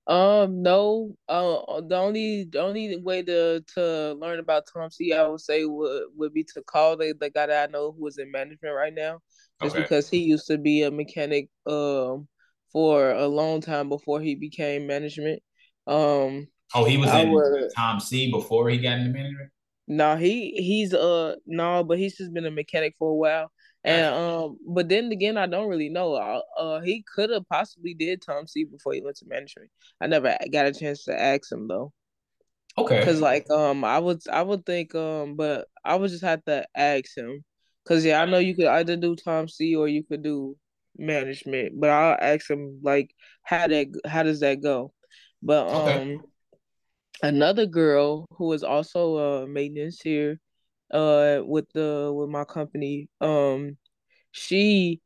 [0.06, 1.16] Um, no.
[1.30, 5.66] Uh, the only the only way to to learn about Tom C, I would say
[5.66, 8.76] would would be to call the the guy that I know who is in management
[8.76, 9.20] right now,
[9.62, 9.84] just okay.
[9.84, 12.28] because he used to be a mechanic um
[12.72, 15.42] for a long time before he became management.
[15.88, 16.48] Um.
[16.76, 19.52] Oh, he was I in would, Tom C before he got into management.
[19.88, 23.52] No, he he's uh no, but he's just been a mechanic for a while.
[23.84, 26.14] And um, but then again, I don't really know.
[26.16, 29.70] Uh, he could have possibly did Tom C before he went to management.
[30.00, 31.92] I never got a chance to ask him though.
[32.78, 33.00] Okay.
[33.00, 36.66] Because like um, I would I would think um, but I would just have to
[36.76, 37.44] ask him.
[37.86, 40.56] Cause yeah, I know you could either do Tom C or you could do
[40.98, 44.94] management, but I'll ask him like how that how does that go?
[45.42, 46.18] But um, okay.
[47.22, 50.40] another girl who is also uh maintenance here
[50.94, 53.78] uh with the with my company um
[54.32, 55.02] she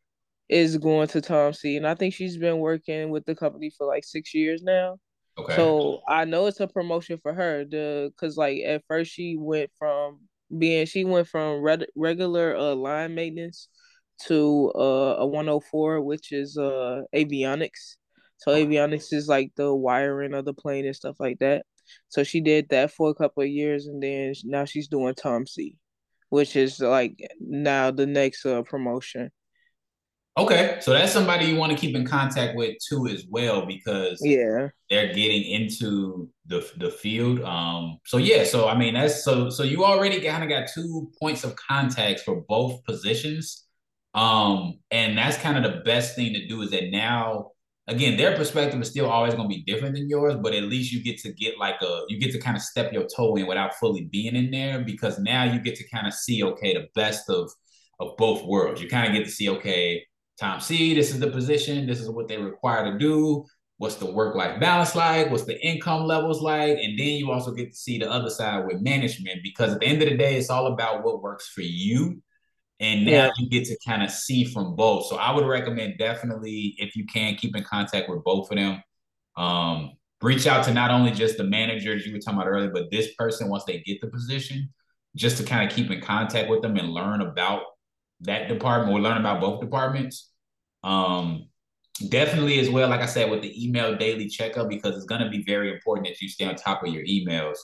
[0.50, 3.88] is going to Tom C and I think she's been working with the company for
[3.88, 4.98] like 6 years now.
[5.38, 5.56] Okay.
[5.56, 9.72] So I know it's a promotion for her the cuz like at first she went
[9.78, 10.20] from
[10.58, 13.70] being she went from red, regular uh line maintenance
[14.28, 17.98] to uh a 104 which is uh avionics.
[18.38, 21.66] So avionics is like the wiring of the plane and stuff like that.
[22.10, 25.46] So she did that for a couple of years, and then now she's doing Tom
[25.46, 25.76] C,
[26.30, 29.32] which is like now the next uh, promotion.
[30.38, 34.20] Okay, so that's somebody you want to keep in contact with too, as well, because
[34.22, 37.42] yeah, they're getting into the the field.
[37.42, 41.12] Um, so yeah, so I mean that's so so you already kind of got two
[41.20, 43.64] points of contacts for both positions.
[44.14, 47.52] Um, and that's kind of the best thing to do is that now
[47.88, 50.92] again, their perspective is still always going to be different than yours, but at least
[50.92, 53.48] you get to get like a, you get to kind of step your toe in
[53.48, 56.88] without fully being in there because now you get to kind of see, okay, the
[56.96, 57.50] best of,
[58.00, 58.82] of both worlds.
[58.82, 60.06] You kind of get to see, okay,
[60.40, 63.46] Tom C, this is the position, this is what they require to do.
[63.80, 65.30] What's the work life balance like?
[65.30, 66.80] What's the income levels like?
[66.80, 69.86] And then you also get to see the other side with management because at the
[69.86, 72.22] end of the day, it's all about what works for you
[72.80, 73.30] and now yeah.
[73.38, 75.08] you get to kind of see from both.
[75.08, 78.82] So I would recommend definitely if you can keep in contact with both of them.
[79.36, 82.92] Um, reach out to not only just the managers you were talking about earlier, but
[82.92, 84.70] this person once they get the position,
[85.16, 87.64] just to kind of keep in contact with them and learn about
[88.22, 90.32] that department or learn about both departments.
[90.84, 91.50] Um,
[92.10, 95.30] definitely as well, like I said, with the email daily checkup, because it's going to
[95.30, 97.58] be very important that you stay on top of your emails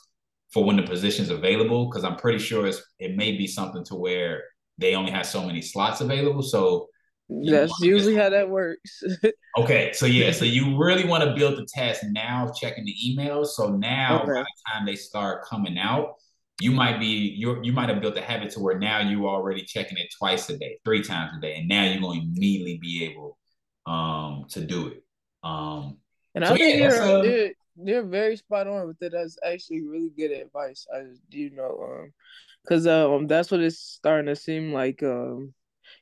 [0.51, 1.86] for when the position's available.
[1.86, 4.43] Because I'm pretty sure it's, it may be something to where
[4.84, 6.43] they only have so many slots available.
[6.43, 6.89] So
[7.29, 9.01] that's usually how that works.
[9.57, 13.47] okay, so yeah, so you really want to build the test now, checking the emails.
[13.47, 14.34] So now, okay.
[14.34, 16.15] by the time they start coming out,
[16.59, 19.36] you might be you you might have built a habit to where now you are
[19.36, 22.27] already checking it twice a day, three times a day, and now you're going to
[22.27, 23.38] immediately be able
[23.86, 25.03] um to do it.
[25.43, 25.97] Um,
[26.36, 29.13] and so I think yeah, you're, You're very spot on with it.
[29.13, 30.86] That's actually really good advice.
[30.93, 32.13] I you know, um,
[32.64, 35.03] because um, that's what it's starting to seem like.
[35.03, 35.53] Um,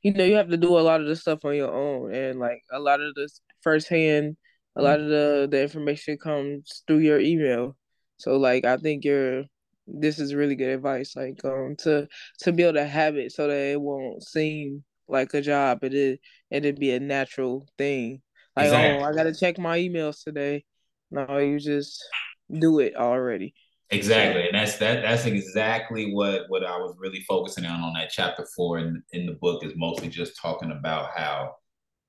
[0.04, 2.40] you know, you have to do a lot of the stuff on your own, and
[2.40, 4.38] like a lot of this firsthand,
[4.76, 7.76] a lot of the the information comes through your email.
[8.18, 9.44] So like, I think you're.
[9.88, 11.16] This is really good advice.
[11.16, 12.08] Like, um, to
[12.42, 16.92] to build a habit so that it won't seem like a job, it it'd be
[16.92, 18.22] a natural thing.
[18.56, 19.04] Like, exactly.
[19.04, 20.64] oh, I gotta check my emails today
[21.12, 22.04] no, you just
[22.50, 23.54] do it already.
[23.94, 25.02] Exactly, and that's that.
[25.02, 29.26] That's exactly what what I was really focusing on on that chapter four in in
[29.26, 31.56] the book is mostly just talking about how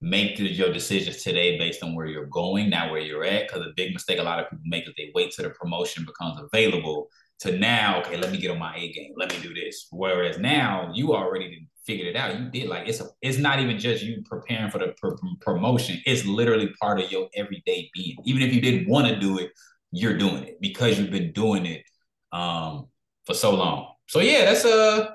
[0.00, 3.48] make your decisions today based on where you're going, not where you're at.
[3.48, 6.04] Because a big mistake a lot of people make is they wait till the promotion
[6.04, 7.08] becomes available
[7.40, 8.00] to now.
[8.00, 9.14] Okay, let me get on my A game.
[9.16, 9.88] Let me do this.
[9.92, 12.38] Whereas now you already figured it out.
[12.38, 16.00] You did like it's a, it's not even just you preparing for the pr- promotion.
[16.06, 18.16] It's literally part of your everyday being.
[18.24, 19.50] Even if you didn't want to do it,
[19.93, 21.84] you're doing it because you've been doing it
[22.32, 22.86] um,
[23.26, 23.95] for so long.
[24.09, 25.14] So yeah, that's a.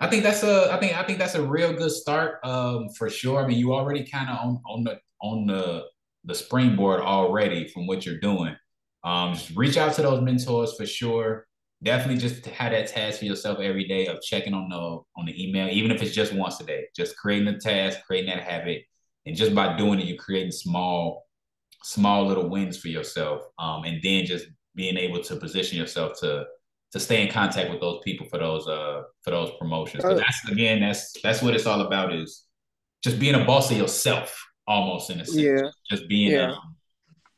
[0.00, 0.72] I think that's a.
[0.72, 3.42] I think I think that's a real good start um, for sure.
[3.42, 5.84] I mean, you already kind of on on the on the
[6.24, 8.54] the springboard already from what you're doing.
[9.02, 11.48] Um, just reach out to those mentors for sure
[11.82, 15.42] definitely just have that task for yourself every day of checking on the on the
[15.42, 16.86] email, even if it's just once a day.
[16.96, 18.82] Just creating a task, creating that habit,
[19.26, 21.26] and just by doing it, you're creating small,
[21.82, 23.42] small little wins for yourself.
[23.58, 26.46] Um, and then just being able to position yourself to
[26.92, 30.02] to stay in contact with those people for those uh for those promotions.
[30.02, 32.44] But that's again, that's that's what it's all about is
[33.02, 35.38] just being a boss of yourself, almost in a sense.
[35.38, 35.70] Yeah.
[35.90, 36.52] Just being yeah.
[36.52, 36.76] um,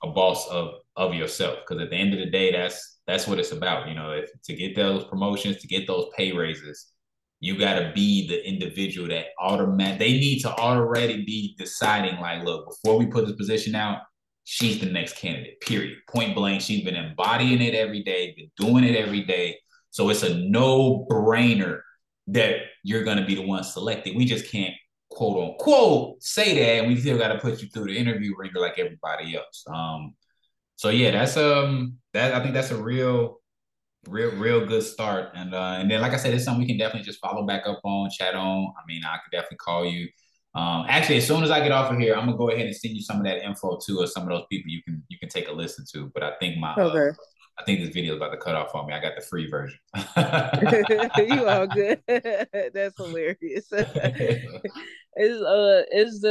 [0.03, 1.59] a boss of of yourself.
[1.61, 3.89] Because at the end of the day, that's that's what it's about.
[3.89, 6.93] You know, if, to get those promotions, to get those pay raises,
[7.41, 9.99] you got to be the individual that automatic.
[9.99, 14.03] They need to already be deciding, like, look, before we put this position out,
[14.45, 15.61] she's the next candidate.
[15.61, 15.99] Period.
[16.09, 16.63] Point blank.
[16.63, 19.59] She's been embodying it every day, been doing it every day.
[19.91, 21.81] So it's a no brainer
[22.29, 24.17] that you're going to be the one selected.
[24.17, 24.75] We just can't
[25.11, 28.61] quote unquote say that, and we still got to put you through the interview ringer
[28.61, 29.65] like everybody else.
[29.73, 30.15] Um,
[30.77, 33.41] so yeah, that's um that I think that's a real,
[34.09, 35.31] real, real good start.
[35.35, 37.67] And uh, and then like I said, it's something we can definitely just follow back
[37.67, 38.73] up on, chat on.
[38.79, 40.09] I mean, I could definitely call you.
[40.55, 42.75] Um, actually, as soon as I get off of here, I'm gonna go ahead and
[42.75, 45.19] send you some of that info too, or some of those people you can you
[45.19, 46.11] can take a listen to.
[46.13, 47.09] But I think my uh, okay.
[47.11, 47.13] Uh,
[47.61, 48.95] I think this video is about to cut off on me.
[48.95, 49.79] I got the free version.
[49.95, 52.01] you all good.
[52.75, 53.67] That's hilarious.
[53.71, 56.29] it's uh it's the